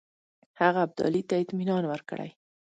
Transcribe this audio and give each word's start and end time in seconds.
هغه 0.61 0.79
ابدالي 0.87 1.21
ته 1.29 1.35
اطمینان 1.43 1.83
ورکړی. 1.87 2.29